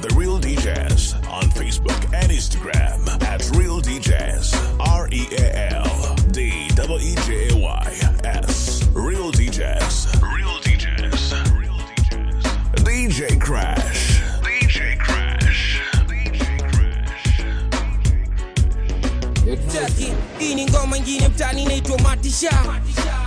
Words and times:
The 0.00 0.14
Real 0.14 0.38
DJs 0.38 1.28
on 1.28 1.44
Facebook 1.50 2.00
and 2.14 2.30
Instagram 2.30 3.08
at 3.22 3.50
Real 3.56 3.80
DJs. 3.80 4.54
R 4.78 5.08
E 5.10 5.26
A 5.32 5.72
L 5.74 6.14
D 6.30 6.68
W 6.76 6.98
E 6.98 7.14
J 7.26 7.48
A 7.50 7.56
Y 7.56 7.98
S. 8.24 8.86
Real 8.94 9.32
DJs. 9.32 10.22
Real 10.22 10.54
DJs. 10.62 11.32
Real 11.58 11.78
DJs. 11.90 12.42
DJ 12.84 13.40
Crash. 13.40 14.20
DJ 14.42 14.98
Crash. 14.98 15.80
DJ 16.06 16.58
Crash. 16.70 17.42
Jackie, 19.72 20.12
hii 20.38 20.54
ni 20.54 20.66
ngoma 20.66 20.96
ingine 20.96 21.28
mtani 21.28 21.62
inaitwa 21.62 21.98
matisha 21.98 22.50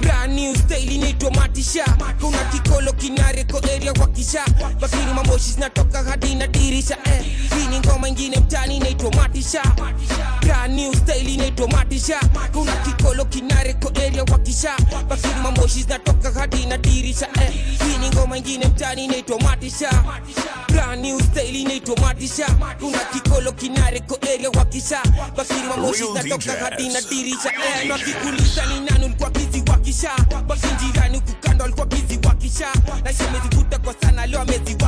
brand 0.01 0.33
new 0.33 0.55
style 0.55 0.91
inaitwa 0.95 1.31
matisha. 1.31 1.85
Kuna 2.21 2.37
kikolo 2.37 2.93
kinareko 2.93 3.57
area 3.57 3.93
kwa 3.93 4.07
kisha. 4.07 4.45
Bakini 4.79 5.13
mamoshi 5.13 5.51
zinatoka 5.51 6.03
hadi 6.03 6.35
na 6.35 6.47
dirisha 6.47 6.97
eh. 7.05 7.25
hii 7.57 7.67
ni 7.67 7.79
ngoma 7.79 8.07
ingine 8.09 8.37
mtani 8.39 8.77
inaitwa 8.77 9.11
matisha. 9.11 9.61
Brand 10.41 10.73
new 10.73 10.93
style 10.93 11.33
inaitwa 11.33 11.67
matisha. 11.67 12.19
Kuna 12.53 12.71
kikolo 12.75 13.25
kinareko 13.25 13.91
area 14.07 14.25
kwa 14.25 14.39
kisha. 14.39 14.71
Bakini 15.09 15.35
mamoshi 15.43 15.81
zinatoka 15.83 16.31
hadi 16.39 16.65
na 16.65 16.77
dirisha 16.77 17.27
eh. 17.41 17.51
hii 17.87 17.97
ni 17.97 18.09
ngoma 18.09 18.37
ingine 18.37 18.65
mtani 18.67 19.05
inaitwa 19.05 19.39
matisha. 19.41 20.03
Brand 20.69 21.01
new 21.05 21.19
style 21.19 21.55
inaitwa 21.61 21.95
matisha. 21.97 22.45
Kuna 22.79 22.97
kikolo 22.99 23.51
kinareko 23.51 24.17
area 24.33 24.51
kwa 24.51 24.65
kisha. 24.65 25.03
Bakini 25.37 25.63
mamoshi 25.63 26.03
zinatoka 26.03 26.51
hadi 26.65 26.89
na 26.89 27.01
dirisha 27.01 27.51
eh. 27.53 27.87
nakikuuliza 27.87 28.65
ni 28.65 28.79
nani 28.79 29.05
ulikuwa 29.05 29.29
kizi 29.29 29.60
wakisha 29.91 30.41
bakinjirani 30.47 31.21
kukando 31.21 31.63
alikuwa 31.65 31.85
kizi 31.85 32.19
wakisha 32.27 32.67
na 33.03 33.13
shemezivuta 33.13 33.79
kwa 33.79 33.93
sana 34.01 34.25
leo 34.25 34.41
ameziwakisha 34.41 34.80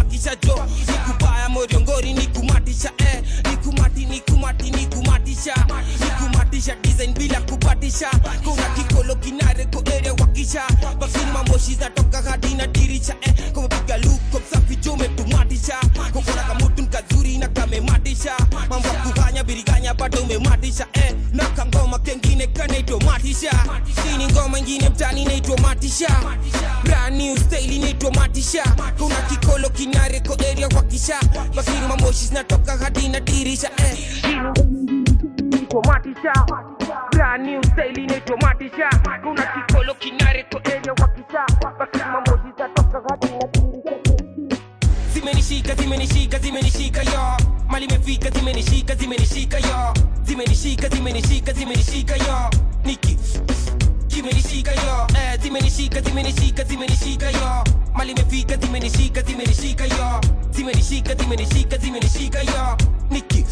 zimenishika 56.87 57.31
zimenishika 57.31 57.31
yo. 57.31 57.63
Mali 57.93 58.12
imefika 58.12 58.57
zimenishika 58.57 59.21
zimenishika 59.21 59.84
yo. 59.85 60.21
Zimenishika 60.51 61.15
zimenishika 61.15 61.77
zimenishika 61.77 62.39
yo. 62.39 62.77
Niki 63.09 63.45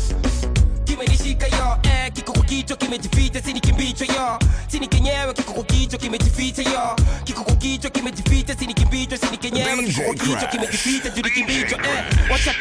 kimenishika 0.83 1.47
yo. 1.47 1.77
Eh, 1.83 2.11
kiko 2.13 2.33
kwa 2.33 2.43
kichwa 2.43 2.77
kimejificha 2.77 3.41
sini 3.41 3.59
kimbicho 3.61 4.05
yo. 4.05 4.39
Sini 4.67 4.87
kenyewe 4.87 5.33
kiko 5.33 5.53
kwa 5.53 5.63
kichwa 5.63 5.99
kimejificha 5.99 6.61
yo. 6.61 6.95
Kiko 7.23 7.43
kwa 7.43 7.55
kichwa 7.55 7.91
kimejificha 7.91 8.55
sini 8.55 8.73
kimbicho 8.73 9.17
sini 9.17 9.37
kenyewe 9.37 9.83
kiko 9.83 10.01
kwa 10.03 10.13
kichwa 10.13 10.35
Crash. 10.35 10.51
kimejificha 10.51 11.09
juu 11.09 11.21
kimbicho 11.21 11.75
eh, 11.75 12.31
wacha 12.31 12.55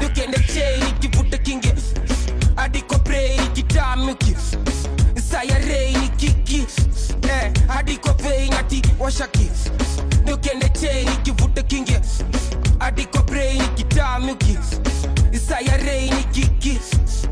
nikiende 0.00 0.38
cheni 0.54 0.92
kivuta 1.00 1.38
kinge 1.38 1.74
hadi 2.56 2.82
kwa 2.82 2.98
brain 2.98 3.52
kitamuki 3.52 4.36
sayarei 5.36 5.68
reini 5.68 6.08
kiki. 6.16 6.66
Eh, 7.28 7.52
hadi 7.68 7.96
kwa 7.98 8.12
vein 8.12 8.52
washaki 8.98 9.50
nikiende 10.24 10.68
cheni 10.68 11.16
kivuta 11.22 11.62
kingi. 11.62 11.96
Hadi 12.78 13.06
kwa 13.06 13.22
brain 13.22 13.62
kitamuki 13.74 14.58
sayarei 15.48 15.86
reini 15.86 16.24
kiki. 16.24 16.80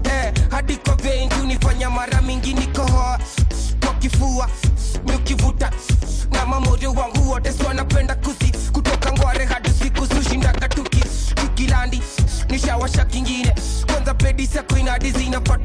Eh, 0.04 0.32
hadi 0.50 0.76
kwa 0.76 0.94
vein 0.96 1.28
tunifanya 1.28 1.90
mara 1.90 2.22
mingi 2.22 2.54
nikohoa 2.54 3.18
kwa 3.84 3.94
kifua 3.94 4.48
nikivuta 5.04 5.70
na 6.32 6.46
mamoja 6.46 6.90
wangu 6.90 7.30
wote 7.30 7.52
swanapenda 7.52 8.14
kusi. 8.14 8.52
Kutoka 8.72 9.12
ngware 9.12 9.44
hadi 9.44 9.70
siku 9.70 10.06
sushindaga 10.06 10.68
tuki 10.68 11.00
tukilandi 11.34 12.02
nishawasha 12.50 13.04
kingine. 13.04 13.54
Kwanza 13.86 14.14
pedisa 14.14 14.62
kuinadi 14.62 15.08
inadi 15.08 15.18
zinafaa 15.18 15.58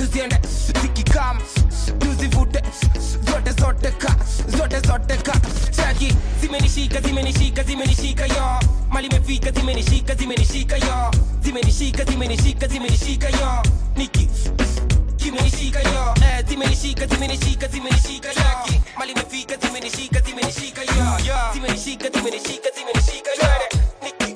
zimenishika 7.63 8.25
zimenishika 8.25 8.25
yo 8.25 8.59
mali 8.89 9.07
imefika 9.07 9.51
zimenishika 9.51 10.15
zimenishika 10.15 10.75
yo 10.77 11.11
zimenishika 11.41 12.03
zimenishika 12.03 12.67
zimenishika 12.67 13.29
yo 13.29 13.63
niki 13.95 14.29
kimenishika 15.17 15.79
yo 15.79 16.13
eh, 16.21 16.45
zimenishika 16.47 17.05
zimenishika 17.07 17.67
zimenishika 17.67 18.27
yo 18.29 18.79
mali 18.97 19.11
imefika 19.11 19.55
zimenishika 19.57 20.19
zimenishika 20.21 20.81
yo 20.81 21.19
zimenishika 21.53 22.09
zimenishika 22.09 22.69
zimenishika 22.75 23.29
yo 23.41 23.49
niki 24.03 24.35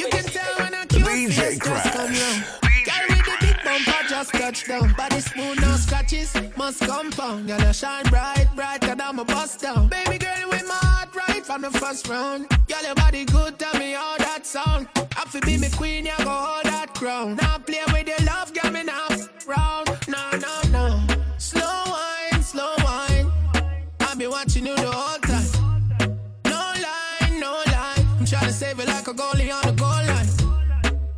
You 0.00 0.08
can 0.10 0.24
tell 0.24 0.54
when 0.58 0.74
a 0.74 0.86
cute 0.86 1.04
DJ 1.04 1.58
Crash. 1.60 1.92
come 1.92 2.12
round. 2.12 2.44
The 3.24 3.36
big 3.40 3.56
bumper 3.64 4.08
just 4.08 4.32
touch 4.32 4.66
down. 4.66 4.92
Body 4.96 5.20
smooth, 5.20 5.60
no 5.60 5.76
scratches, 5.76 6.34
must 6.56 6.80
compound. 6.80 7.46
Girl, 7.46 7.60
you 7.60 7.72
shine 7.72 8.04
bright, 8.10 8.48
brighter 8.54 8.94
than 8.94 9.16
my 9.16 9.22
bust 9.24 9.60
down. 9.60 9.88
Baby 9.88 10.18
girl 10.18 10.50
with 10.50 10.66
my 10.66 10.74
heart 10.74 11.12
right 11.48 11.60
from 11.60 11.62
the 11.62 11.78
first 11.78 12.08
round. 12.08 12.48
Girl, 12.68 12.82
your 12.82 12.94
body 12.94 13.24
good, 13.24 13.58
tell 13.58 13.78
me 13.78 13.92
how 13.92 14.16
that 14.18 14.46
sound. 14.46 14.88
I 14.96 15.24
fi 15.26 15.40
be 15.40 15.56
me 15.58 15.68
queen, 15.70 16.06
you 16.06 16.12
go 16.18 16.30
hold 16.30 16.64
that 16.64 16.94
crown. 16.94 17.36
Now 17.36 17.58
play 17.58 17.82
with 17.92 18.08
your 18.08 18.26
love, 18.26 18.52
girl, 18.54 18.70
me 18.70 18.84
now 18.84 19.08
round. 19.46 19.88
No, 20.08 20.30
no, 20.32 20.54
no. 20.70 21.06
Slow 21.38 21.82
wine, 21.86 22.42
slow 22.42 22.74
wine. 22.84 23.30
I 24.00 24.14
been 24.16 24.30
watching 24.30 24.66
you 24.66 24.76
the 24.76 24.90
whole 24.90 25.18
time. 25.18 26.18
No 26.46 26.60
lie, 26.86 27.38
no 27.38 27.62
lie. 27.66 28.06
I'm 28.18 28.26
trying 28.26 28.46
to 28.46 28.52
save 28.52 28.80
it 28.80 28.86
like 28.86 29.08
a 29.08 29.14
goalie 29.14 29.52
on 29.52 29.62
the 29.62 29.72
goal 29.72 29.88
line. 29.88 30.28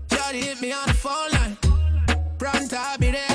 Shawty 0.09 0.43
hit 0.43 0.61
me 0.61 0.73
on 0.73 0.87
the 0.87 0.95
phone 0.95 1.31
line. 1.33 1.57
Pronto, 2.39 2.77
I'll 2.77 2.99
be 2.99 3.11
there 3.11 3.26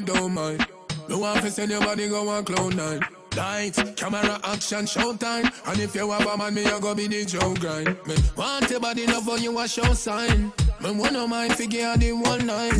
don't 0.00 0.32
mind. 0.32 0.66
No 1.08 1.18
one 1.18 1.40
to 1.42 1.50
send 1.50 1.70
your 1.70 1.80
body 1.80 2.08
go 2.08 2.28
on 2.28 2.44
cloud 2.44 2.74
nine. 2.76 3.00
Lights, 3.36 3.82
camera, 3.96 4.40
action, 4.44 4.84
showtime. 4.84 5.50
And 5.66 5.80
if 5.80 5.94
you 5.94 6.10
have 6.10 6.26
a 6.26 6.36
man, 6.36 6.54
me, 6.54 6.62
you 6.64 6.80
go 6.80 6.94
be 6.94 7.08
the 7.08 7.24
Joe 7.24 7.54
grind. 7.54 7.88
Me 8.06 8.14
want 8.36 8.70
your 8.70 8.80
body 8.80 9.06
love 9.06 9.26
when 9.26 9.42
you 9.42 9.58
a 9.58 9.66
show 9.66 9.92
sign. 9.92 10.52
Me 10.80 10.90
wanna 10.92 11.26
mind 11.26 11.54
figure 11.54 11.96
the 11.96 12.12
one 12.12 12.46
nine. 12.46 12.72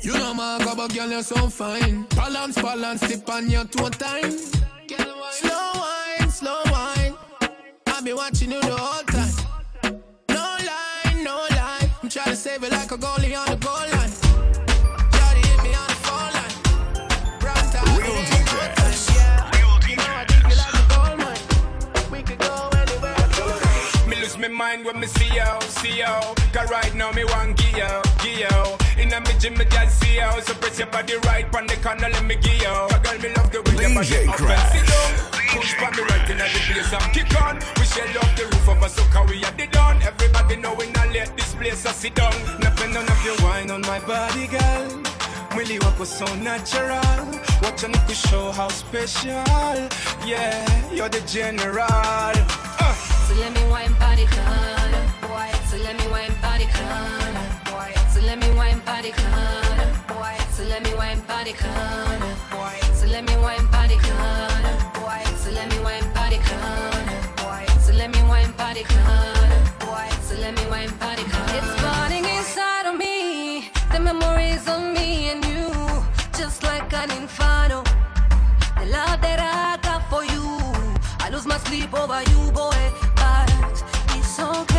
You 0.00 0.14
know 0.14 0.34
my 0.34 0.58
but 0.58 0.92
girl, 0.92 1.08
you're 1.08 1.22
so 1.22 1.48
fine. 1.48 2.02
Balance, 2.16 2.60
balance, 2.60 3.00
tip 3.00 3.28
on 3.30 3.48
your 3.48 3.64
two 3.64 3.88
time. 3.90 4.32
Slow 5.30 5.70
wine, 5.74 6.30
slow 6.30 6.62
wine. 6.66 7.14
I 7.86 8.00
be 8.02 8.12
watching 8.12 8.50
you 8.50 8.60
the 8.60 8.76
whole 8.76 9.04
time. 9.04 9.51
When 24.92 25.00
me 25.00 25.06
see 25.06 25.34
you, 25.34 25.60
see 25.68 25.96
you. 25.98 26.14
Cause 26.52 26.70
right 26.70 26.94
now 26.94 27.10
me 27.12 27.24
want 27.24 27.56
give 27.56 27.76
you, 27.76 27.92
give 28.22 28.38
you. 28.40 29.02
Inna 29.02 29.20
me 29.20 29.32
gym 29.38 29.54
me 29.56 29.64
just 29.64 30.00
see 30.00 30.16
you. 30.16 30.30
So 30.42 30.54
press 30.54 30.78
your 30.78 30.88
body 30.88 31.16
right 31.24 31.46
on 31.54 31.66
the 31.66 31.76
corner, 31.76 32.08
let 32.08 32.24
me 32.24 32.36
give 32.36 32.52
you. 32.52 32.74
Cause 32.90 33.00
girl 33.00 33.18
me 33.18 33.28
love 33.34 33.50
the 33.50 33.62
way 33.62 33.72
your 33.72 33.94
body 33.94 34.08
DJ 34.08 34.28
up 34.28 34.38
and 34.38 34.46
Crash. 34.46 34.72
sit 34.72 34.86
down. 34.86 35.12
Push 35.52 35.74
for 35.74 35.90
me 35.90 36.02
right 36.08 36.30
inna 36.30 36.44
the 36.44 36.60
place 36.68 36.92
and 36.92 37.12
kick 37.12 37.42
on. 37.42 37.56
We 37.78 37.84
shell 37.84 38.18
off 38.18 38.36
the 38.36 38.44
roof 38.44 38.68
of 38.68 38.82
a 38.82 38.88
sucker 38.88 39.24
we 39.28 39.44
at 39.44 39.56
the 39.56 39.66
dawn. 39.66 40.02
Everybody 40.02 40.56
know 40.56 40.74
we 40.74 40.90
not 40.92 41.12
let 41.12 41.36
this 41.36 41.54
place 41.54 41.84
a 41.84 41.92
sit 41.92 42.14
down. 42.14 42.34
Nothing 42.60 42.92
none 42.92 43.08
of 43.08 43.24
your 43.24 43.36
wine 43.42 43.70
on 43.70 43.82
my 43.82 44.00
body, 44.00 44.46
girl. 44.46 45.02
We 45.56 45.64
mwili 45.64 45.78
wako 45.78 46.06
so 46.06 46.24
natural 46.36 47.26
wacha 47.62 47.88
show 48.14 48.52
how 48.52 48.68
special 48.70 49.44
yeah 50.26 50.90
you're 50.90 51.10
the 51.10 51.20
general 51.26 51.78
uh. 51.80 52.94
so 53.28 53.34
let 53.34 53.52
me 53.52 53.60
wine 53.70 53.92
body 53.98 54.24
color 54.26 54.78
so 54.78 54.81
let 55.92 56.06
me 56.06 56.10
wine 56.10 56.34
body 56.40 56.64
color 56.64 57.20
so 58.08 58.20
let 58.22 58.38
me 58.38 58.50
wine 58.54 58.80
body 58.80 59.10
color 59.10 59.94
so 60.50 60.62
let 60.64 60.82
me 60.82 60.94
wine 60.94 61.20
body 61.28 61.52
color 61.52 62.18
so 62.94 63.06
let 63.08 63.24
me 63.24 63.36
wine 63.36 63.66
body 63.66 63.96
color 63.96 64.48
so 65.36 65.50
let 65.50 65.68
me 65.70 65.78
wine 65.84 66.08
body 66.14 66.38
color 66.38 66.92
so 67.78 67.92
let 67.92 68.10
me 68.10 68.22
wine 68.22 68.52
body 68.52 68.84
color 68.84 70.08
so 70.22 70.34
let 70.40 70.54
me 70.54 70.66
wine 70.70 70.90
body 70.98 71.24
color 71.24 71.56
it's 71.58 71.82
burning 71.82 72.24
inside 72.24 72.86
of 72.86 72.96
me. 72.96 73.70
The 73.92 74.00
memories 74.00 74.66
of 74.68 74.80
me 74.96 75.28
and 75.32 75.44
you. 75.44 75.68
Just 76.38 76.62
like 76.62 76.90
an 76.94 77.10
inferno. 77.10 77.82
The 78.80 78.86
love 78.86 79.20
that 79.20 79.40
I 79.40 79.76
got 79.82 80.08
for 80.08 80.24
you. 80.24 80.46
I 81.20 81.28
lose 81.30 81.44
my 81.44 81.58
sleep 81.58 81.92
over 81.92 82.22
you 82.30 82.50
boy. 82.52 82.82
But 83.16 83.52
it's 84.16 84.40
okay 84.40 84.71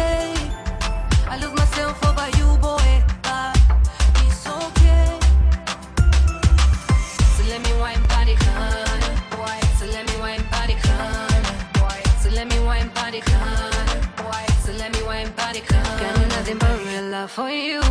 for 17.34 17.50
you 17.50 17.81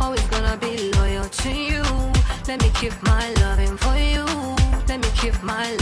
always 0.00 0.22
gonna 0.26 0.56
be 0.58 0.90
loyal 0.96 1.24
to 1.24 1.50
you. 1.50 1.82
Let 2.46 2.60
me 2.60 2.70
keep 2.74 2.92
my 3.02 3.32
loving 3.40 3.76
for 3.78 3.96
you. 3.96 4.24
Let 4.88 5.00
me 5.00 5.08
keep 5.16 5.40
my 5.42 5.81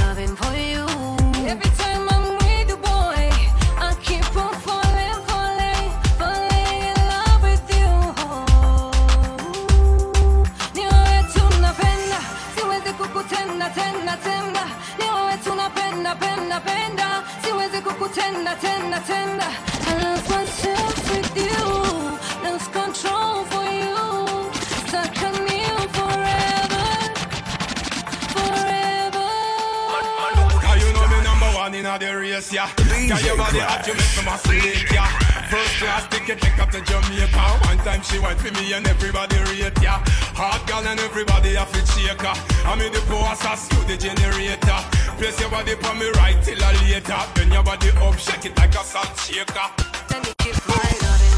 Class 35.91 36.07
ticket, 36.07 36.41
take 36.41 36.57
up 36.61 36.71
to 36.71 36.81
Jamaica. 36.83 37.45
One 37.67 37.79
time 37.79 38.01
she 38.03 38.21
went 38.21 38.39
for 38.39 38.55
me 38.55 38.73
and 38.75 38.87
everybody 38.87 39.39
rate, 39.51 39.75
yeah. 39.83 39.99
Hot 40.39 40.63
girl 40.69 40.87
and 40.87 41.01
everybody 41.01 41.57
have 41.57 41.75
it 41.75 41.83
shaker. 41.99 42.31
I'm 42.63 42.81
in 42.81 42.93
the 42.93 43.01
process, 43.11 43.67
you 43.73 43.83
the 43.91 43.97
generator. 43.99 44.81
Place 45.19 45.41
your 45.41 45.51
body 45.51 45.75
for 45.75 45.93
me 45.97 46.07
right 46.11 46.39
till 46.45 46.63
I 46.63 46.79
later. 46.87 47.19
Bend 47.35 47.53
your 47.53 47.65
body 47.65 47.91
up, 47.91 48.17
shake 48.21 48.45
it 48.47 48.57
like 48.57 48.71
a 48.71 48.85
salt 48.87 49.19
shaker. 49.19 49.67
Let 50.15 50.23
me 50.23 50.33
keep 50.39 50.55
loving 50.71 51.03
for 51.03 51.30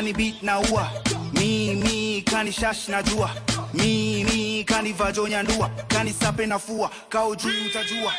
kani 0.00 0.12
beat 0.16 0.42
na 0.42 0.58
ua. 0.60 0.88
Me, 1.34 2.22
kani 2.24 2.50
shash 2.52 2.88
na 2.88 3.02
jua. 3.02 3.30
Me, 3.74 4.64
kani 4.64 4.92
vajo 4.92 5.28
nyandua 5.28 5.68
Kani 5.88 6.10
sape 6.12 6.46
na 6.46 6.58
fua. 6.58 6.90
kao 7.10 7.34
juu 7.34 7.48
utajua. 7.66 8.12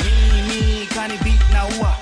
Me, 0.00 0.86
kani 0.94 1.16
beat 1.18 1.50
na 1.52 1.64
ua. 1.78 1.92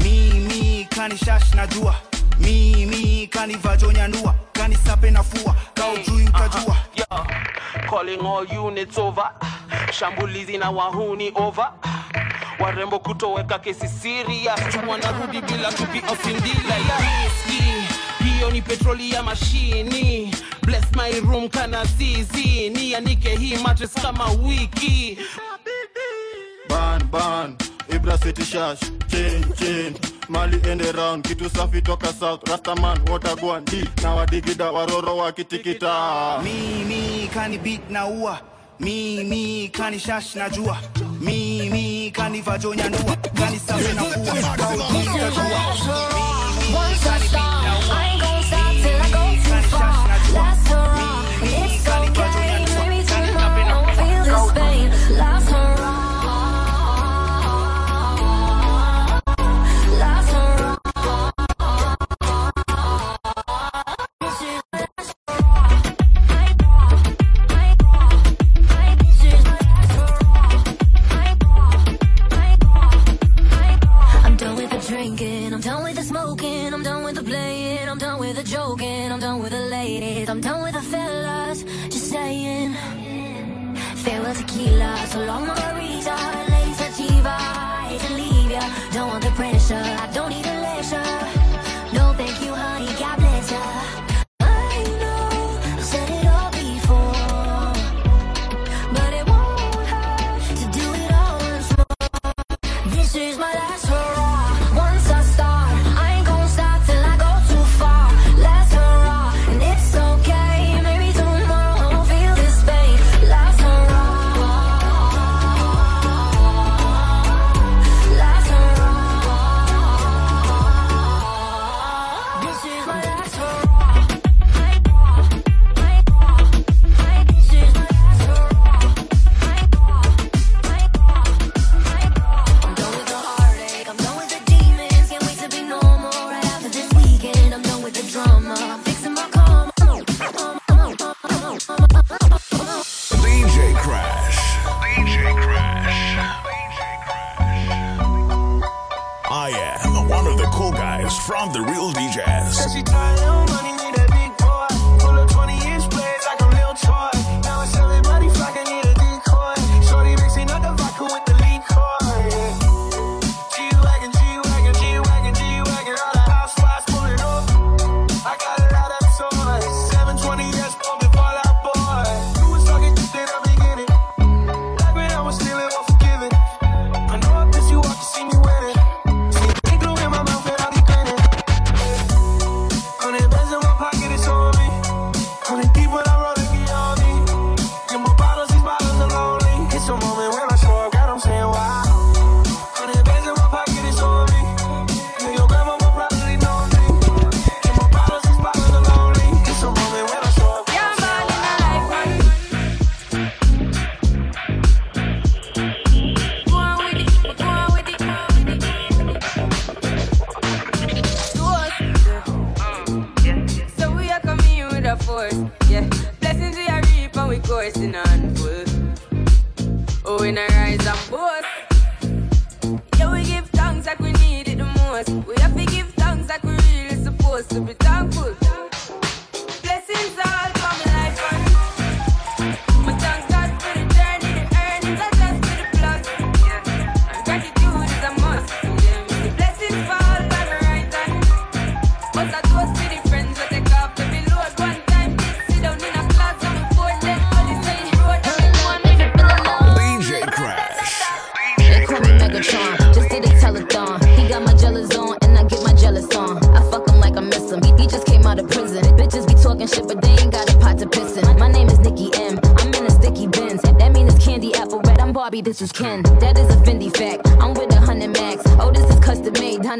Me, 0.00 0.86
kani 0.90 1.16
shash 1.18 1.54
na 1.54 1.66
jua. 1.66 1.94
Me, 2.38 3.26
kani 3.30 3.54
vajo 3.56 3.92
nyandua 3.92 4.34
Kani 4.52 4.76
sape 4.86 5.10
na 5.10 5.22
fua. 5.24 5.56
kao 5.74 5.96
juu 5.96 6.24
utajua. 6.28 6.76
Yeah. 6.94 7.26
Calling 7.90 8.20
all 8.20 8.46
units 8.66 8.96
over. 8.98 9.28
Shambulizi 9.92 10.58
na 10.58 10.70
wahuni 10.70 11.32
over. 11.34 11.68
Warembo 12.60 12.98
kutoweka 12.98 13.58
kesi 13.58 13.88
serious. 13.88 14.60
Wanarudi 14.88 15.40
bila 15.40 15.72
tupi 15.72 16.02
ofindila 16.12 16.74
ya. 16.74 17.24
Hiyo 18.34 18.50
ni 18.50 18.62
petroli 18.62 19.10
ya 19.10 19.22
mashini. 19.22 20.34
Bless 20.62 20.84
my 20.96 21.20
room 21.20 21.48
kana 21.48 21.84
zizi. 21.84 22.70
Nianike 22.70 23.36
hii 23.36 23.56
matres 23.56 23.90
kama 24.02 24.26
wiki. 24.30 25.18
ban 26.68 27.02
ban. 27.10 27.56
Ibra 27.94 28.18
city 28.18 28.44
shash 28.44 28.80
chin 29.10 29.44
chain 29.58 29.94
mali 30.28 30.60
ende 30.70 30.92
round. 30.92 31.24
Kitu 31.28 31.50
safi 31.50 31.82
toka 31.82 32.12
south. 32.12 32.48
Rastaman 32.48 32.98
watagwan 33.10 33.64
d 33.64 33.88
na 34.02 34.14
wadigida 34.14 34.70
waroro 34.72 35.16
wakitikita 35.16 36.40
mimi 36.42 37.28
kani 37.34 37.58
beat 37.58 37.90
na 37.90 38.06
ua. 38.06 38.40
Mimi 38.80 39.68
kani 39.68 39.98
shash 40.00 40.34
na 40.34 40.48
jua. 40.50 40.78
Mimi 41.20 42.10
kani 42.10 42.40
vajonya 42.40 42.88
ndua 42.88 43.16
kani 43.16 43.58
safi 43.58 43.94
na. 43.94 44.02
Mimi 44.92 45.20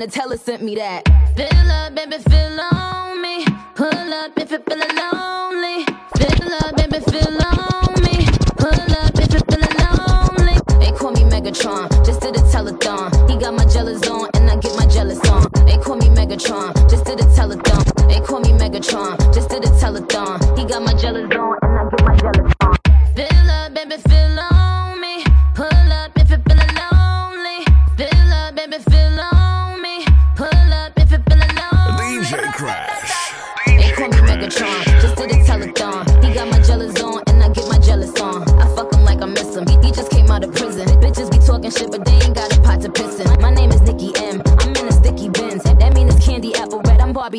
Donatella 0.04 0.38
sent 0.38 0.62
me 0.62 0.74
that. 0.74 1.02
Fill 1.34 1.70
up, 1.70 1.94
baby, 1.94 2.18
fill 2.28 2.60
on 2.60 3.22
me. 3.22 3.42
Pull 3.74 3.88
up 3.88 4.36
if 4.36 4.50
you 4.50 4.58
feeling 4.58 4.94
lonely. 5.00 5.86
Fill 6.20 6.52
up, 6.60 6.76
baby, 6.76 7.00
fill 7.08 7.40
on 7.40 8.02
me. 8.04 8.28
Pull 8.60 8.92
up 9.00 9.16
if 9.16 9.32
you 9.32 9.40
feeling 9.48 9.76
lonely. 9.80 10.60
They 10.78 10.92
call 10.92 11.12
me 11.12 11.22
Megatron, 11.32 11.88
just 12.04 12.20
did 12.20 12.36
a 12.36 12.40
telethon. 12.40 13.30
He 13.30 13.38
got 13.38 13.54
my 13.54 13.64
jealous 13.64 14.06
on, 14.06 14.28
and 14.34 14.50
I 14.50 14.56
get 14.56 14.76
my 14.76 14.86
jealous 14.86 15.20
on. 15.30 15.48
They 15.64 15.78
call 15.78 15.96
me 15.96 16.08
Megatron, 16.08 16.74
just 16.90 17.06
did 17.06 17.20
a 17.20 17.24
telethon. 17.24 18.06
They 18.06 18.20
call 18.20 18.40
me 18.40 18.50
Megatron, 18.50 19.16
just 19.32 19.48
did 19.48 19.64
a 19.64 19.68
telethon. 19.68 20.58
He 20.58 20.66
got 20.66 20.82
my 20.82 20.92
jealous 20.92 21.32
on, 21.34 21.56
and 21.62 21.78
I 21.78 21.88
get 21.88 22.04
my 22.04 22.16
jealous 22.16 22.40
on. 22.44 22.53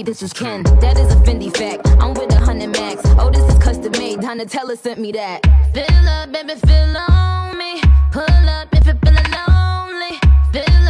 This 0.05 0.21
is 0.21 0.31
Ken. 0.33 0.61
That 0.81 0.99
is 0.99 1.11
a 1.11 1.15
Fendi 1.17 1.55
fact. 1.57 1.87
I'm 1.99 2.13
with 2.13 2.31
a 2.31 2.39
hundred 2.39 2.69
max. 2.69 3.01
Oh, 3.17 3.31
this 3.31 3.43
is 3.51 3.57
custom 3.61 3.91
made. 3.93 4.19
Donatella 4.19 4.77
sent 4.77 4.99
me 4.99 5.11
that. 5.13 5.41
Fill 5.73 6.07
up, 6.07 6.31
baby, 6.31 6.53
fill 6.53 6.97
on 6.97 7.57
me. 7.57 7.81
Pull 8.11 8.49
up 8.49 8.67
if 8.71 8.85
you 8.85 8.93
feeling 9.03 9.31
lonely. 9.33 10.19
Fill 10.53 10.84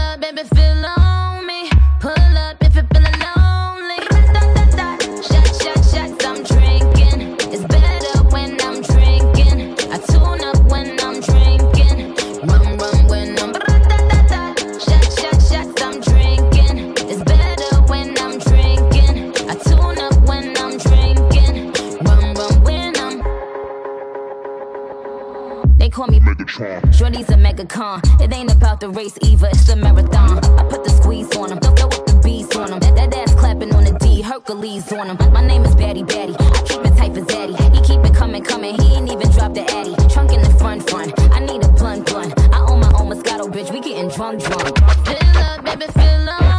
call 25.96 26.08
me 26.08 26.20
Megatron. 26.20 26.94
Shorty's 26.94 27.30
a 27.30 27.36
megacon. 27.36 28.02
It 28.20 28.34
ain't 28.34 28.52
about 28.52 28.82
the 28.82 28.90
race 28.90 29.18
either, 29.22 29.48
it's 29.48 29.66
the 29.66 29.78
marathon. 29.78 30.40
I 30.60 30.64
put 30.70 30.84
the 30.84 30.90
squeeze 30.90 31.34
on 31.38 31.54
him, 31.54 31.60
throw 31.60 31.88
up 31.88 32.06
the 32.06 32.20
beats 32.22 32.54
on 32.58 32.74
him. 32.74 32.80
That, 32.80 32.96
that 32.98 33.16
ass 33.16 33.34
clapping 33.34 33.74
on 33.74 33.86
the 33.86 33.94
D, 34.00 34.22
Hercules 34.22 34.92
on 34.92 35.08
him. 35.08 35.18
My 35.32 35.46
name 35.48 35.64
is 35.64 35.74
Batty 35.74 36.04
Batty. 36.04 36.36
I 36.38 36.62
keep 36.68 36.82
it 36.84 36.98
tight 36.98 37.14
for 37.14 37.22
Zaddy. 37.22 37.56
He 37.74 37.80
keep 37.82 38.04
it 38.04 38.14
coming, 38.14 38.44
coming. 38.44 38.76
He 38.76 38.96
ain't 38.96 39.10
even 39.10 39.32
dropped 39.32 39.56
the 39.56 39.64
Addy. 39.72 39.96
Trunk 40.14 40.34
in 40.34 40.42
the 40.42 40.54
front, 40.60 40.90
front. 40.90 41.14
I 41.32 41.40
need 41.40 41.64
a 41.64 41.70
blunt, 41.70 42.08
blunt. 42.08 42.34
I 42.54 42.60
own 42.68 42.82
my 42.82 42.92
own 43.00 43.08
Moscato, 43.12 43.48
bitch. 43.48 43.72
We 43.72 43.80
getting 43.80 44.10
drunk, 44.10 44.44
drunk. 44.44 44.76
Fill 45.08 45.38
up, 45.48 45.64
baby, 45.64 45.86
fill 45.94 46.30
on 46.30 46.55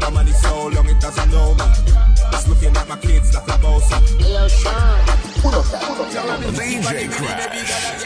My 0.00 0.10
money 0.10 0.32
so 0.32 0.68
long 0.68 0.88
it 0.88 1.00
doesn't 1.00 1.30
know 1.30 1.54
me. 1.54 1.64
It's 2.32 2.48
looking 2.48 2.76
at 2.76 2.88
my 2.88 2.96
kids 2.96 3.34
like 3.34 3.48
a 3.48 3.58
bossy. 3.58 3.94
Yo, 4.18 4.48
Sean. 4.48 5.00
DJ 5.44 7.10
Crash. 7.10 7.46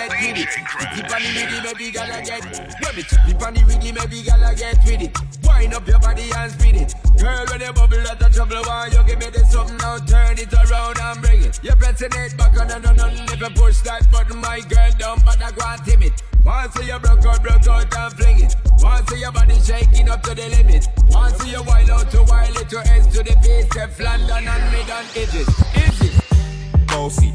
DJ 0.09 0.65
Crash. 0.65 0.97
Keep 0.97 1.15
on 1.15 1.23
the 1.23 1.29
rhythm, 1.35 1.62
maybe 1.65 1.91
gonna 1.93 2.23
get. 2.23 2.43
When 2.83 2.97
me 2.97 3.03
keep 3.03 3.43
on 3.43 3.55
the 3.55 3.61
rhythm, 3.65 3.95
maybe 3.95 4.23
gonna 4.23 4.55
get 4.55 4.77
with 4.85 5.03
it. 5.03 5.27
Wind 5.49 5.75
up 5.75 5.88
your 5.88 5.99
body 5.99 6.31
and 6.37 6.52
spin 6.52 6.76
it. 6.76 6.95
Girl, 7.19 7.45
when 7.50 7.61
you 7.61 7.73
bubble 7.73 8.07
out 8.07 8.23
of 8.23 8.35
trouble, 8.35 8.62
why 8.69 8.87
you 8.93 9.02
give 9.05 9.19
me 9.19 9.31
this 9.31 9.50
something 9.50 9.76
now? 9.78 9.99
Turn 9.99 10.38
it 10.38 10.52
around 10.52 11.00
and 11.00 11.21
bring 11.21 11.43
it. 11.43 11.59
You're 11.62 11.76
pressing 11.76 12.12
it 12.12 12.37
back 12.37 12.57
on 12.61 12.71
and 12.71 12.87
on 12.87 13.00
and 13.00 13.31
if 13.31 13.40
you 13.40 13.50
push 13.50 13.81
that 13.83 14.11
button, 14.12 14.38
my 14.38 14.61
girl, 14.61 14.90
don't 14.99 15.25
bother 15.25 15.50
go 15.57 15.64
and 15.67 15.85
tame 15.85 16.02
it. 16.02 16.23
Once 16.45 16.76
you 16.76 16.99
broke 16.99 17.25
out, 17.26 17.43
broke 17.43 17.67
out 17.67 17.97
and 17.97 18.12
fling 18.14 18.40
it. 18.40 18.55
Once 18.78 19.11
your 19.21 19.33
body 19.33 19.59
shaking 19.61 20.09
up 20.09 20.23
to 20.23 20.35
the 20.35 20.49
limit. 20.49 20.87
Once 21.11 21.47
you 21.47 21.62
wild 21.64 21.90
out 21.90 22.11
to 22.11 22.23
wild 22.25 22.57
it 22.57 22.69
to 22.69 22.83
to 23.12 23.23
the 23.23 23.37
base, 23.43 23.76
F 23.76 24.00
London 24.00 24.49
and 24.49 24.73
mid 24.73 24.90
on 24.90 25.05
edges. 25.17 25.49
Is 25.75 26.00
it? 26.02 26.87
Bossy, 26.87 27.33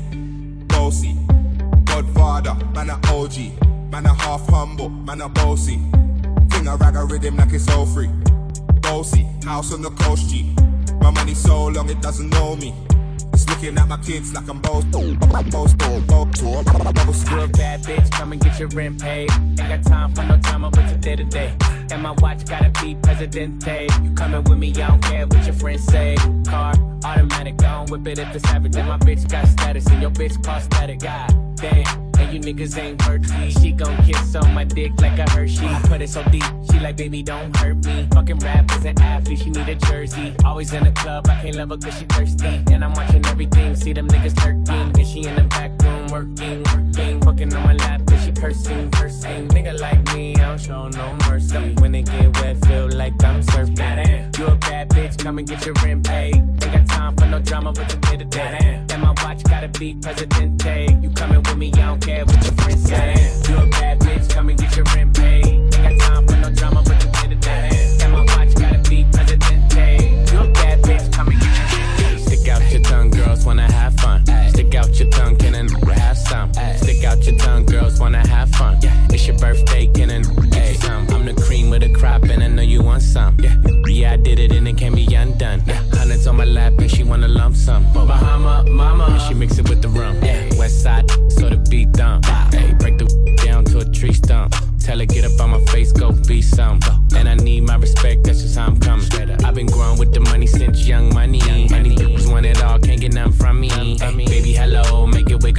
bossy, 0.67 1.15
Godfather, 1.84 2.55
man 2.74 2.89
a 2.89 3.00
OG, 3.13 3.91
man 3.91 4.05
a 4.05 4.13
half 4.13 4.48
humble, 4.50 4.89
man 4.89 5.22
a 5.22 5.29
bossy. 5.29 5.79
Finger 6.63 6.77
rag 6.77 6.96
a 6.96 7.03
rhythm 7.03 7.36
like 7.36 7.51
it's 7.51 7.67
all 7.72 7.86
free. 7.86 8.10
Bossy, 8.79 9.27
house 9.43 9.74
on 9.74 9.82
the 9.82 9.89
coast 9.89 10.29
G. 10.29 10.55
My 11.01 11.10
money 11.12 11.34
so 11.34 11.65
long 11.65 11.89
it 11.89 12.01
doesn't 12.01 12.29
know 12.29 12.55
me. 12.55 12.74
It's 13.34 13.46
looking 13.50 13.77
at 13.77 13.86
my 13.89 13.98
kids 13.98 14.34
like 14.34 14.48
I'm 14.48 14.62
both, 14.62 14.89
both, 14.89 15.20
both, 15.20 15.51
both, 15.51 16.08
both, 16.08 16.39
You 16.39 17.41
a 17.41 17.48
bad 17.50 17.84
bitch, 17.84 18.10
come 18.12 18.32
and 18.32 18.39
get 18.39 18.58
your 18.60 18.70
rent 18.70 19.01
paid. 19.01 19.29
Ain't 19.34 19.58
got 19.58 19.84
time 19.84 20.15
for 20.15 20.24
no 20.24 20.38
drama, 20.38 20.70
but 20.72 20.88
today 20.88 21.17
to 21.17 21.25
day. 21.25 21.53
And 21.91 22.01
my 22.01 22.12
watch 22.20 22.46
gotta 22.46 22.70
be 22.82 22.96
Presidente. 22.96 23.89
You 24.01 24.13
coming 24.13 24.46
with 24.46 24.58
me, 24.58 24.70
I 24.70 24.88
don't 24.88 25.03
care 25.03 25.27
what 25.27 25.46
your 25.46 25.55
friends 25.55 25.84
say. 25.84 26.15
Car, 26.48 26.75
automatic, 27.03 27.58
don't 27.58 27.89
whip 27.89 28.08
it 28.08 28.20
if 28.20 28.34
it's 28.34 28.46
average. 28.46 28.77
And 28.77 28.88
my 28.88 28.98
bitch 29.00 29.29
got 29.29 29.48
status, 29.48 29.86
and 29.88 30.01
your 30.01 30.12
bitch 30.12 30.41
prosthetic. 30.41 31.01
God 31.01 31.58
damn. 31.58 32.02
You 32.34 32.40
niggas 32.40 32.75
ain't 32.80 33.00
worthy. 33.06 33.52
She 33.52 33.72
gon' 33.72 33.96
kiss 34.06 34.34
on 34.34 34.56
my 34.56 34.63
dick 34.63 34.92
like 35.00 35.20
a 35.20 35.30
Hershey. 35.30 35.68
Put 35.84 36.02
it 36.02 36.10
so 36.10 36.24
deep. 36.32 36.44
She 36.72 36.80
like, 36.80 36.98
baby, 36.98 37.22
don't 37.22 37.56
hurt 37.58 37.86
me. 37.86 38.08
Fucking 38.12 38.40
rap 38.40 38.72
is 38.72 38.86
an 38.86 39.00
athlete. 39.00 39.38
She 39.38 39.52
need 39.52 39.70
a 39.70 39.75
jersey. 39.75 40.34
Always 40.44 40.74
in 40.74 40.84
the 40.84 40.92
club. 40.94 41.28
I 41.30 41.40
can't 41.40 41.56
love 41.56 41.70
her 41.70 41.78
cause 41.78 41.96
she 41.96 42.06
thirsty. 42.06 42.63
And 42.72 42.84
I'm 42.84 42.94
watching 42.94 43.24
everything. 43.28 43.75
See 43.75 43.94
them 43.94 44.08
niggas 44.08 44.36
turking. 44.36 44.68
And 44.68 45.08
she 45.08 45.25
in 45.28 45.36
the 45.36 45.44
back 45.44 45.80
room 45.84 46.02
working, 46.13 46.63
working. 46.63 47.22
Fucking 47.22 47.53
on 47.55 47.63
my 47.63 47.74
lap. 47.74 48.01
And 48.12 48.22
she 48.22 48.32
cursing, 48.32 48.91
cursing. 48.91 49.48
Nigga 49.50 49.79
like 49.79 50.01
me, 50.13 50.36
I 50.36 50.50
don't 50.50 50.62
show 50.62 50.88
no 50.89 51.17
mercy. 51.27 51.74
When 51.79 51.96
it 51.96 52.05
get 52.05 52.29
wet, 52.39 52.63
feel 52.65 52.88
like 52.89 53.15
I'm 53.24 53.41
surfing. 53.41 54.38
You 54.38 54.46
a 54.46 54.55
bad 54.55 54.89
bitch. 54.89 55.17
Come 55.17 55.39
and 55.39 55.48
get 55.48 55.65
your 55.65 55.74
rent 55.84 56.05
paid. 56.05 56.36
Ain't 56.36 56.60
got 56.60 56.88
time 56.88 57.15
for 57.15 57.25
no 57.25 57.39
drama, 57.39 57.74
but 57.74 57.91
you 57.91 58.00
did 58.00 58.22
it. 58.22 58.91
And 58.91 59.01
my 59.01 59.13
watch 59.24 59.43
gotta 59.43 59.70
be 59.79 59.96
Presidente. 59.96 61.00
You 61.01 61.10
coming 61.10 61.41
with 61.41 61.58
me, 61.58 61.72
I 61.74 61.77
don't 61.88 62.01
care 62.01 62.25
what 62.25 62.43
your 62.43 62.53
friends 62.53 62.84
say. 62.88 63.13
You 63.50 63.58
a 63.58 63.65
bad 63.67 64.00
bitch, 64.00 64.29
come 64.29 64.50
and 64.50 64.60
get 64.60 64.75
your 64.75 64.86
rent 64.96 65.15
paid. 65.17 65.46
Ain't 65.46 65.72
got 65.72 66.00
time 66.00 66.27
for 66.27 66.36
no 66.38 66.50
drama, 66.53 66.84
but 66.86 67.03
you 67.03 67.10
did 67.12 67.74
it. 67.74 68.03
And 68.03 68.13
my 68.13 68.24
watch 68.36 68.53
gotta 68.53 68.79
be 68.88 69.05
Presidente. 69.12 69.98
You 70.32 70.39
a 70.39 70.48
bad 70.53 70.82
bitch, 70.84 71.12
come 71.12 71.29
and 71.29 71.39
get 71.39 71.53
your 71.58 71.67
rent 71.74 71.98
paid. 71.98 72.20
Stick 72.20 72.48
out 72.50 72.72
your 72.72 72.82
tongue, 72.84 73.10
girls 73.10 73.46
wanna 73.46 73.72
have 73.72 73.96
fun. 73.96 74.24
Stick 74.50 74.75
out 74.75 75.00
your 75.00 75.10
tongue, 75.10 75.36
can 75.38 75.55
and 75.55 75.83
some. 76.34 76.52
Stick 76.78 77.04
out 77.04 77.24
your 77.25 77.38
tongue, 77.38 77.66
girls 77.66 78.00
wanna 78.00 78.25
have 78.28 78.50
fun. 78.50 78.78
It's 79.13 79.28
your 79.28 79.38
birthday, 79.38 79.86
can 79.88 80.10
and 80.10 80.25
get 80.52 80.70
you 80.72 80.78
some. 80.86 81.08
I'm 81.13 81.25
the 81.25 81.36
cream 81.46 81.70
with 81.70 81.84
a 81.84 81.92
crop, 82.00 82.24
and 82.24 82.42
I 82.44 82.48
know 82.48 82.63
you 82.63 82.82
want 82.82 83.04
some. 83.04 83.38
Yeah, 83.40 83.56
yeah, 83.88 84.13
I 84.13 84.18
did 84.18 84.40
it, 84.40 84.52
and 84.52 84.68
it 84.68 84.75
can't 84.82 84.96
be 84.96 85.06
undone. 85.13 85.62
Yeah, 85.68 85.82
hundreds 85.98 86.25
on 86.25 86.36
my 86.38 86.46
lap, 86.46 86.74
and 86.80 86.90
she 86.90 87.04
wanna 87.04 87.28
lump 87.28 87.56
sum. 87.56 87.82
Bahama, 87.93 88.65
mama, 88.67 89.06
and 89.13 89.22
she 89.22 89.34
mix 89.36 89.60
it 89.60 89.69
with 89.69 89.82
the 89.82 89.89
rum. 89.89 90.15
Yeah, 90.24 90.39
west 90.58 90.82
side, 90.82 91.06
so 91.36 91.50
the 91.54 91.60
beat 91.69 91.91
dump. 91.91 92.26
Hey, 92.56 92.74
break 92.82 92.98
the 92.98 93.08
down 93.46 93.65
to 93.65 93.80
a 93.80 93.86
tree 93.86 94.13
stump. 94.13 94.56
Tell 94.80 95.00
her 95.00 95.06
get 95.06 95.24
up 95.24 95.39
on 95.39 95.52
my 95.52 95.63
face, 95.72 95.91
go 95.91 96.12
be 96.28 96.41
some. 96.41 96.80
And 97.15 97.30
I 97.30 97.36
need 97.36 97.62
my 97.62 97.78
respect, 97.78 98.24
that's 98.26 98.41
just 98.41 98.58
how 98.58 98.65
I'm 98.67 98.80
coming. 98.80 99.04
I've 99.46 99.56
been 99.56 99.67
growing 99.67 99.98
with 100.00 100.12
the 100.13 100.19
money 100.32 100.48
since 100.48 100.88
young. 100.88 101.13
Money 101.13 101.22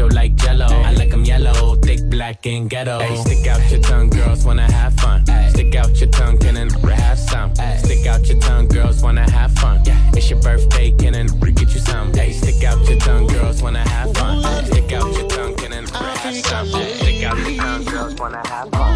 make 0.08 0.14
like 0.14 0.34
jello. 0.36 0.66
I 0.66 0.92
like 0.92 1.12
'em 1.12 1.24
yellow, 1.24 1.76
thick, 1.76 2.00
black, 2.10 2.46
and 2.46 2.68
ghetto. 2.68 2.98
Hey, 3.00 3.16
stick 3.16 3.46
out 3.46 3.70
your 3.70 3.80
tongue, 3.80 4.10
girls 4.10 4.44
wanna 4.44 4.70
have 4.70 4.94
fun. 4.94 5.24
Stick 5.50 5.74
out 5.74 6.00
your 6.00 6.10
tongue, 6.10 6.38
can 6.38 6.56
and 6.56 6.72
have 6.72 7.18
some. 7.18 7.54
Stick 7.78 8.06
out 8.06 8.26
your 8.26 8.38
tongue, 8.38 8.68
girls 8.68 9.02
wanna 9.02 9.30
have 9.30 9.52
fun. 9.52 9.80
It's 10.16 10.30
your 10.30 10.40
birthday, 10.40 10.90
can 10.92 11.14
and 11.14 11.30
get 11.56 11.74
you 11.74 11.80
some. 11.80 12.12
Hey, 12.12 12.32
stick 12.32 12.64
out 12.64 12.86
your 12.88 12.98
tongue, 12.98 13.26
girls 13.26 13.62
wanna 13.62 13.86
have 13.88 14.12
fun. 14.16 14.42
Stick 14.66 14.92
out 14.92 15.12
your 15.16 15.28
tongue, 15.28 15.54
can 15.56 15.72
and 15.72 15.88
have 15.90 16.36
some. 16.46 16.66
Stick 16.66 17.24
out 17.24 17.38
your 17.38 17.56
tongue, 17.62 17.84
girls 17.84 18.14
wanna 18.20 18.42
have 18.48 18.68
fun. 18.70 18.92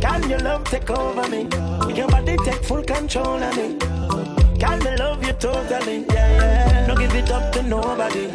Can 0.00 0.30
your 0.30 0.40
love 0.40 0.64
take 0.64 0.90
over 0.90 1.28
me? 1.28 1.48
Your 1.94 2.08
body 2.08 2.36
take 2.44 2.64
full 2.64 2.82
control 2.82 3.42
of 3.42 3.56
me. 3.56 3.76
Can 4.58 4.78
me 4.84 4.96
love 4.96 5.24
you 5.26 5.32
totally? 5.34 6.04
Yeah, 6.10 6.36
yeah. 6.36 6.53
Give 7.14 7.26
it 7.26 7.30
up 7.30 7.52
to 7.52 7.62
nobody. 7.62 8.26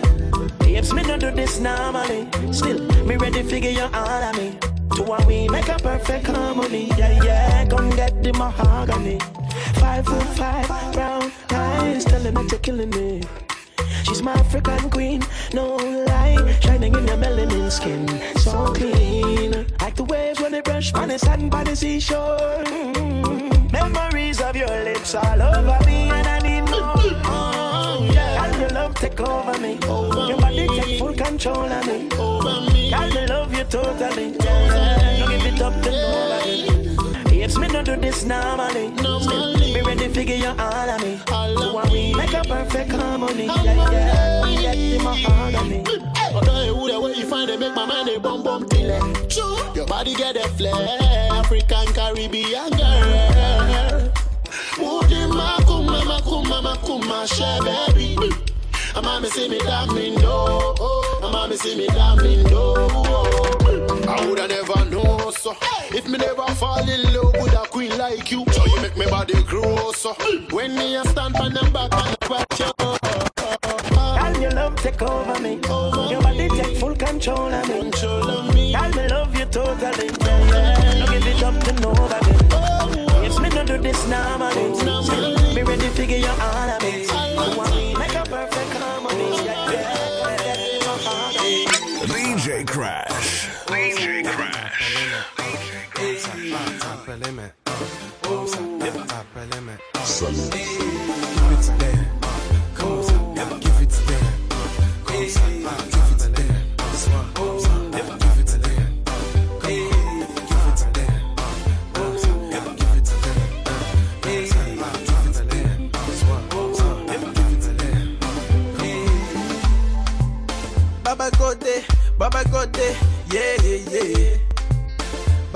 Babes, 0.59 0.93
me 0.93 1.01
no 1.03 1.17
do 1.17 1.31
this 1.31 1.59
normally. 1.59 2.29
Still, 2.53 2.79
me 3.03 3.17
ready 3.17 3.43
figure 3.43 3.71
you 3.71 3.89
all 3.93 4.23
of 4.23 4.37
me. 4.37 4.57
To 4.95 5.03
what 5.03 5.25
we 5.27 5.49
make 5.49 5.67
a 5.67 5.77
perfect 5.77 6.27
harmony. 6.27 6.87
Yeah, 6.97 7.21
yeah. 7.21 7.65
Come 7.65 7.89
get 7.89 8.23
the 8.23 8.31
mahogany. 8.31 9.19
Five 9.81 10.05
foot 10.05 10.23
five, 10.39 10.93
brown 10.93 11.29
eyes, 11.51 12.05
telling 12.05 12.33
me 12.33 12.47
you're 12.49 12.59
killing 12.61 12.89
me. 12.91 13.21
She's 14.03 14.21
my 14.23 14.31
African 14.31 14.89
queen, 14.89 15.25
no 15.53 15.75
lie. 15.75 16.37
Shining 16.61 16.95
in 16.95 17.05
your 17.05 17.17
melanin 17.17 17.69
skin, 17.69 18.07
so 18.37 18.71
clean. 18.73 19.67
Like 19.81 19.97
the 19.97 20.05
waves 20.05 20.39
when 20.39 20.53
they 20.53 20.61
brush 20.61 20.93
on 20.93 21.09
the 21.09 21.19
sand 21.19 21.51
by 21.51 21.65
the 21.65 21.75
seashore. 21.75 22.63
Mm. 22.63 23.73
Memories 23.73 24.39
of 24.39 24.55
your 24.55 24.83
lips 24.85 25.15
all 25.15 25.41
over 25.41 25.79
me, 25.85 25.88
take 29.19 29.29
over 29.29 29.59
me. 29.59 29.73
Your 30.27 30.37
body 30.37 30.67
take 30.67 30.99
full 30.99 31.13
control 31.13 31.71
of 31.71 31.87
me. 31.87 32.09
Can 32.09 32.73
me 32.73 32.93
I 32.93 33.25
love 33.25 33.53
you 33.53 33.63
totally. 33.65 34.35
Yeah. 34.39 35.17
Don't 35.19 35.29
give 35.29 35.53
it 35.53 35.61
up 35.61 35.73
to 35.83 35.91
nobody. 35.91 37.29
Babes, 37.29 37.57
me 37.57 37.67
no 37.67 37.83
do 37.83 37.95
this 37.97 38.23
normally. 38.23 38.95
Still, 38.97 39.57
me 39.57 39.81
ready 39.81 40.07
figure 40.09 40.35
you 40.35 40.47
all 40.47 40.89
of 40.89 41.01
me. 41.01 41.19
So 41.27 41.75
when 41.75 41.91
we 41.91 42.13
make 42.13 42.33
a 42.33 42.43
perfect 42.43 42.91
harmony. 42.91 43.45
Yeah, 43.45 43.91
yeah. 43.91 44.45
We 44.45 44.55
get 44.61 44.77
in 44.77 45.03
my 45.03 45.15
harmony. 45.17 45.83
Although 46.33 46.75
who 46.75 46.91
the 46.91 47.01
way 47.01 47.13
you 47.13 47.25
find 47.25 47.49
it 47.49 47.59
make 47.59 47.75
my 47.75 47.85
mind 47.85 48.09
a 48.09 48.19
bum 48.19 48.43
bum 48.43 48.65
it. 48.71 49.35
Your 49.75 49.85
body 49.85 50.15
get 50.15 50.35
a 50.35 50.47
flair, 50.49 50.97
African 51.31 51.87
Caribbean 51.93 52.69
girl. 52.71 54.11
Woody 54.77 55.15
makuma 55.27 56.01
makuma 56.03 56.61
makuma 56.61 57.27
share 57.27 57.61
baby. 57.61 58.48
A 58.95 59.01
mommy 59.01 59.29
see 59.29 59.47
me 59.47 59.59
damn 59.59 59.87
do, 59.89 60.01
a 60.27 61.29
mommy 61.31 61.55
see 61.57 61.77
me 61.77 61.87
damn 61.87 62.17
do. 62.17 62.73
I 64.07 64.25
woulda 64.25 64.47
never 64.47 64.85
know 64.85 65.31
so. 65.31 65.55
If 65.91 66.07
me 66.07 66.17
never 66.17 66.45
fall 66.55 66.87
in 66.87 67.13
love 67.13 67.33
with 67.33 67.53
a 67.53 67.67
queen 67.69 67.97
like 67.97 68.31
you, 68.31 68.43
so 68.51 68.65
you 68.65 68.81
make 68.81 68.97
me 68.97 69.05
body 69.05 69.41
grow 69.43 69.91
so. 69.91 70.13
When 70.51 70.75
me 70.75 70.95
a 70.95 71.03
stand 71.05 71.35
on 71.37 71.53
the 71.53 71.69
back 71.71 71.93
and 71.93 72.17
I 72.21 72.27
watch 72.29 72.59
you. 72.59 72.71
Can 74.17 74.41
your 74.41 74.51
love 74.51 74.75
take 74.77 75.01
over 75.01 75.39
me? 75.39 75.59
Your 76.09 76.21
body 76.21 76.49
take 76.49 76.77
full 76.77 76.95
control 76.95 77.53
of 77.53 77.67
me. 77.67 77.91
Can 78.73 78.91
me 78.95 79.07
love 79.07 79.35
you 79.37 79.45
totally? 79.45 80.09
Yeah. 80.21 80.95
Don't 80.99 81.11
give 81.11 81.27
it 81.27 81.43
up 81.43 81.63
to 81.63 81.73
nobody. 81.73 82.35
Oh. 82.51 83.23
If 83.23 83.39
me 83.39 83.49
no 83.49 83.63
do 83.65 83.77
this 83.77 84.07
normally, 84.07 84.75
still 84.75 85.53
me 85.53 85.61
ready 85.61 85.89
figure 85.89 86.17
you 86.17 86.27
all 86.27 86.69
of 86.69 86.81
me. 86.81 87.18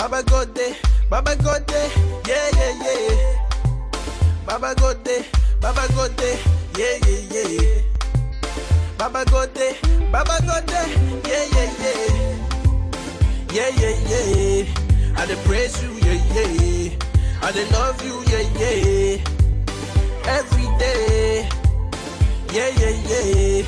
Baba 0.04 0.22
Gode, 0.24 0.76
Baba 1.10 1.34
Gode, 1.38 1.82
yeah, 2.28 2.50
yeah, 2.58 2.74
yeah. 2.84 3.40
Baba 4.46 4.76
Gode, 4.76 5.26
Baba 5.62 5.88
Gode, 5.96 6.40
yeah, 6.78 6.98
yeah, 7.08 7.22
yeah. 7.32 7.82
Baba 8.98 9.24
Gode, 9.32 9.78
Baba 10.12 10.38
Gode, 10.44 10.82
yeah, 11.26 11.46
yeah, 11.56 11.72
yeah. 11.80 12.36
Yeah, 13.54 13.70
yeah, 13.80 13.96
yeah. 14.10 14.66
I 15.16 15.26
dey 15.26 15.36
praise 15.46 15.82
you, 15.82 15.92
yeah, 16.04 16.20
yeah. 16.36 16.92
I 17.42 17.52
dey 17.54 17.66
love 17.72 18.04
you, 18.04 18.20
yeah, 18.28 18.44
yeah. 18.60 19.24
Every 20.28 20.68
day, 20.80 21.48
yeah, 22.52 22.70
yeah, 22.76 22.96
yeah. 23.08 23.64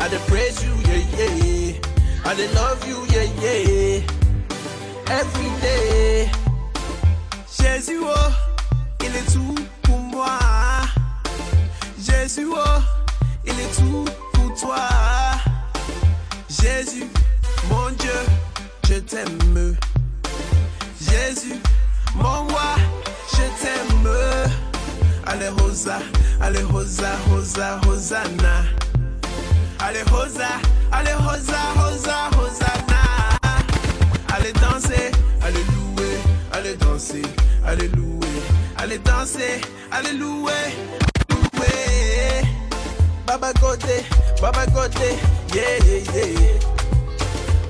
I 0.00 0.08
dey 0.08 0.18
praise 0.26 0.64
you, 0.64 0.74
yeah, 0.82 1.04
yeah. 1.14 1.78
I 2.24 2.34
dey 2.34 2.48
love 2.54 2.82
you, 2.88 3.06
yeah, 3.14 3.30
yeah. 3.40 4.15
Every 5.08 5.50
day. 5.60 6.28
Jésus, 7.58 7.98
oh, 8.02 8.30
il 9.00 9.14
est 9.14 9.32
tout 9.32 9.54
pour 9.82 9.98
moi. 9.98 10.38
Jésus, 11.98 12.48
oh, 12.50 12.80
il 13.44 13.52
est 13.52 13.74
tout 13.76 14.04
pour 14.32 14.54
toi. 14.60 14.88
Jésus, 16.48 17.06
mon 17.70 17.90
Dieu, 17.90 18.18
je 18.88 18.94
t'aime. 18.94 19.76
Jésus, 21.00 21.60
mon 22.14 22.46
roi, 22.48 22.74
je 23.30 23.44
t'aime. 23.62 24.08
allez 25.26 25.50
hosa, 25.62 25.98
allez 26.40 26.64
hosa, 26.64 27.12
hosa, 27.30 27.80
hosanna. 27.86 28.64
Allez 29.78 30.02
hosa, 30.12 30.48
allez 30.90 31.14
hosa, 31.14 31.60
hosa, 31.76 32.30
hosanna. 32.36 32.55
Allez 34.46 34.60
danser, 34.60 35.10
allez 35.42 35.64
louer, 35.74 36.18
allez 36.52 36.76
danser, 36.76 37.22
allez 37.66 37.88
louer, 37.88 38.42
allez 38.76 38.98
danser, 38.98 39.60
allez 39.90 40.12
louer, 40.12 40.52
louer. 41.28 42.44
Baba 43.26 43.52
Gote, 43.60 44.04
Baba 44.40 44.64
Gote, 44.66 45.18
yeah, 45.52 45.78
yeah, 45.84 45.98
yeah. 46.14 46.60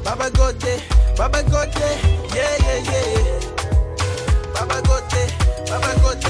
Baba 0.04 0.28
Gote, 0.32 0.82
Baba 1.16 1.42
Gote, 1.44 1.80
yeah, 2.34 2.58
yeah, 2.60 2.92
yeah. 2.92 3.40
Baba 4.52 4.82
Gote, 4.82 5.32
Baba 5.70 5.94
Gote, 6.02 6.28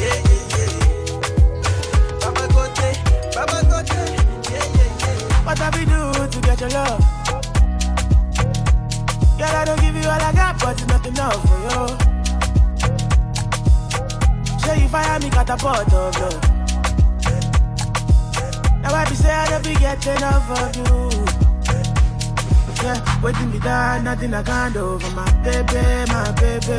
yeah, 0.00 0.22
yeah, 0.24 0.56
yeah. 0.56 0.72
Baba 2.18 2.48
Baba 3.34 3.62
yeah, 4.50 4.64
yeah, 4.74 4.88
yeah. 5.00 5.44
What 5.44 5.58
have 5.58 5.74
we 5.78 5.84
do 5.84 6.28
to 6.30 6.40
get 6.40 6.60
your 6.60 6.70
love? 6.70 7.11
Girl, 9.42 9.56
I 9.56 9.64
don't 9.64 9.80
give 9.80 9.96
you 9.96 10.04
all 10.04 10.22
I 10.22 10.32
got, 10.32 10.60
but 10.60 10.80
it's 10.80 10.86
nothing 10.86 11.14
enough 11.14 11.42
for 11.42 11.58
you. 11.66 11.82
Say 14.60 14.82
you 14.82 14.88
fire 14.88 15.18
me, 15.18 15.30
catapult 15.30 15.92
of 15.92 16.14
love. 16.20 16.42
Now 18.82 18.94
I 18.94 19.04
be 19.08 19.16
say 19.16 19.32
I 19.32 19.50
don't 19.50 19.64
be 19.64 19.74
getting 19.74 20.14
enough 20.14 20.48
of 20.48 20.76
you. 20.76 21.10
Yeah, 22.84 23.20
waiting 23.20 23.50
me 23.50 23.58
down, 23.58 24.04
nothing 24.04 24.32
I 24.32 24.44
can't 24.44 24.74
do 24.74 25.00
for 25.00 25.10
my 25.10 25.28
baby, 25.42 25.82
my 26.12 26.30
baby. 26.38 26.78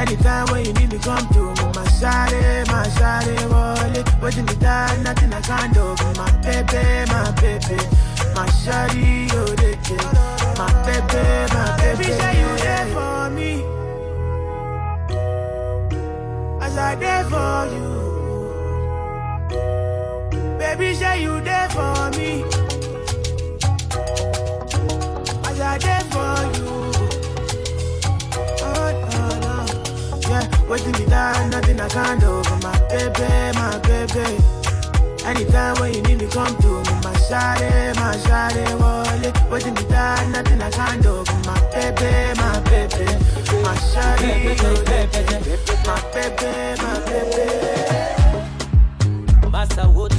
Anytime 0.00 0.46
when 0.50 0.64
you 0.64 0.72
need 0.72 0.92
me, 0.92 0.98
come 0.98 1.28
to 1.28 1.42
me, 1.44 1.64
my 1.76 1.84
shawty, 2.00 2.66
my 2.68 2.88
shawty, 2.96 3.36
wallet. 3.52 4.08
Waiting 4.22 4.46
me 4.46 4.54
down, 4.54 5.02
nothing 5.02 5.30
I 5.30 5.42
can't 5.42 5.74
do 5.74 5.94
for 5.94 6.14
my 6.16 6.30
baby, 6.40 7.04
my 7.12 7.30
baby. 7.32 7.76
My 8.34 8.48
shawty, 8.48 9.28
oh, 9.34 9.54
they 9.56 9.76
My 10.60 10.66
baby, 10.84 11.22
my 11.54 11.64
baby. 11.78 12.04
Baby, 12.04 12.12
say 12.20 12.34
you 12.38 12.50
there 12.58 12.86
for 12.92 13.30
me. 13.30 13.52
As 16.60 16.76
I 16.76 16.94
there 16.96 17.24
for 17.32 17.66
you. 17.74 17.88
Baby, 20.58 20.94
say 20.94 21.22
you 21.22 21.40
there 21.40 21.68
for 21.70 22.10
me. 22.18 22.44
As 25.48 25.60
I 25.60 25.78
there 25.78 26.04
for 26.12 26.36
you. 26.56 26.70
Oh, 28.60 28.90
no. 29.12 29.56
Yeah, 30.28 30.44
waiting 30.68 30.92
me 30.92 31.04
down, 31.06 31.48
nothing 31.48 31.80
I 31.80 31.88
can't 31.88 32.20
do 32.20 32.42
my 32.62 32.76
baby, 32.90 33.28
my 33.58 33.78
baby. 33.88 34.26
Anytime 35.24 35.74
when 35.80 35.94
you 35.94 36.02
need 36.02 36.18
me, 36.20 36.26
come 36.26 36.54
to 36.58 36.68
me, 36.68 36.99
shawty, 37.30 37.94
my 37.96 38.16
shawty, 38.26 38.64
wallet. 38.80 39.34
Waiting 39.50 39.74
me 39.74 39.84
down, 39.84 40.32
nothing 40.32 40.60
I 40.60 40.70
can't 40.70 41.02
do 41.02 41.24
my 41.46 41.58
baby, 41.72 42.10
my 42.40 42.58
baby. 42.70 43.06
My 43.62 43.74
shawty, 43.90 44.32
oh, 44.60 44.82
baby, 44.90 45.20
my 45.86 45.96
baby, 46.12 46.50
my 46.82 46.96
baby. 47.06 47.44
Massa 49.50 49.84
Wood, 49.88 50.12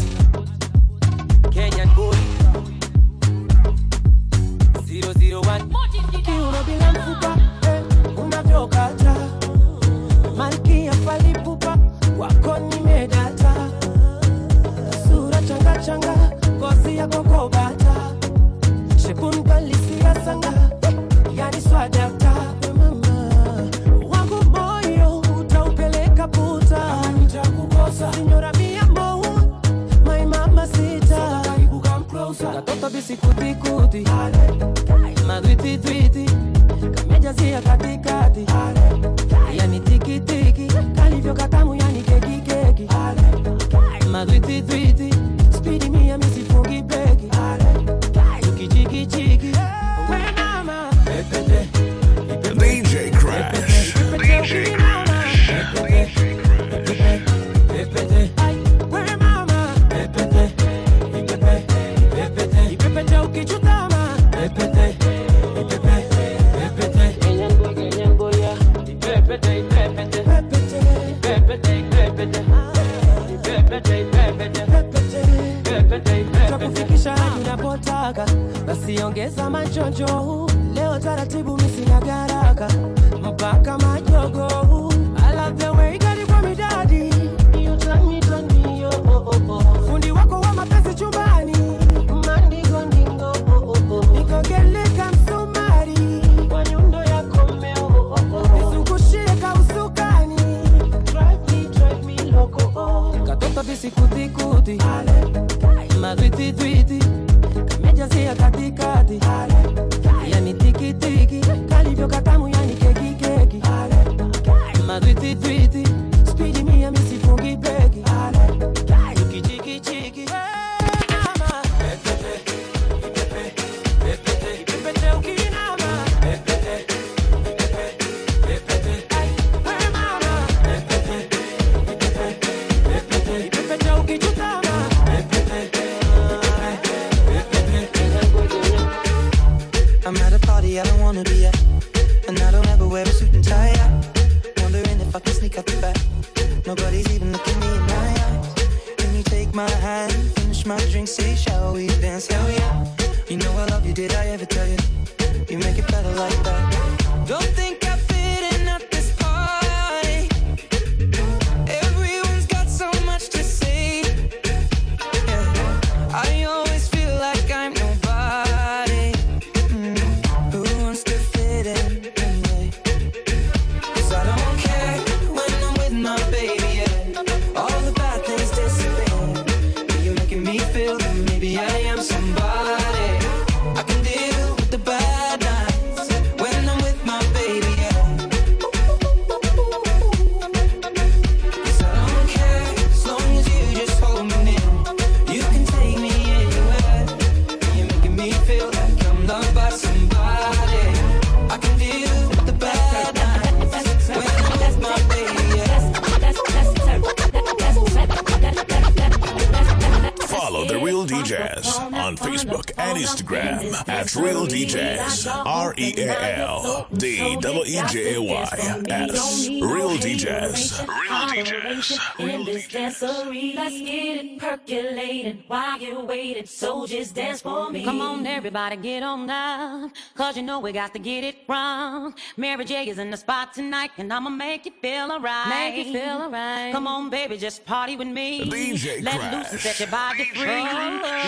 in 221.66 222.46
this. 222.46 222.74
Let's 222.74 223.00
get 223.02 224.26
it 224.26 224.40
percolating 224.40 225.44
while 225.48 225.80
you're 225.80 226.04
waiting. 226.04 226.46
So 226.46 226.86
just 226.88 227.16
dance 227.16 227.42
for 227.42 227.70
me. 227.72 227.84
Come 227.84 228.02
on, 228.02 228.26
everybody, 228.26 228.78
get 228.78 229.04
on 229.04 229.28
down. 229.28 229.92
Cause 230.16 230.38
you 230.38 230.44
know 230.44 230.60
we 230.60 230.72
got 230.72 230.94
to 230.94 231.00
get 231.00 231.24
it 231.24 231.36
wrong. 231.48 232.14
Mary 232.38 232.66
J 232.66 232.88
is 232.90 233.00
in 233.00 233.12
the 233.12 233.18
spot 233.18 233.54
tonight, 233.54 233.92
and 233.98 234.12
I'ma 234.12 234.30
make 234.30 234.66
you 234.66 234.72
feel 234.82 235.12
alright. 235.12 235.50
Make 235.50 235.86
you 235.86 235.94
feel 235.94 236.22
alright. 236.24 236.72
Come 236.72 236.88
on, 236.88 237.10
baby, 237.10 237.38
just 237.38 237.66
party 237.66 237.96
with 237.96 238.08
me. 238.08 238.46
DJ 238.50 239.04
Let 239.04 239.20
crash. 239.20 239.34
loose 239.34 239.52
and 239.52 239.60
set 239.60 239.80
your 239.80 239.90
body 239.90 240.26
free. 240.34 240.46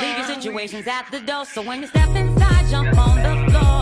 Leave 0.02 0.17
your 0.17 0.28
situations 0.28 0.88
at 0.88 1.08
the 1.12 1.19
door. 1.19 1.46
So 1.46 1.62
when 1.62 1.82
you 1.82 1.88
step 1.88 2.10
inside, 2.15 2.69
jump 2.69 2.98
on 2.98 3.15
the 3.17 3.52
floor. 3.52 3.73